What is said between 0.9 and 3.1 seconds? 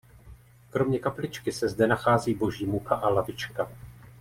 kapličky se zde nachází Boží muka a